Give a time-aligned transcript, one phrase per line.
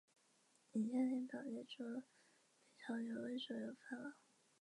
[0.71, 2.01] 以下的列表列出北
[2.79, 4.13] 朝元魏所有的藩王。